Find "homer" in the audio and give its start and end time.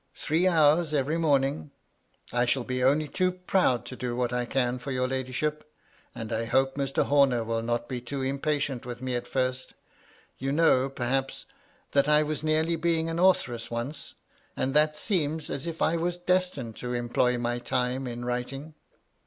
7.05-7.43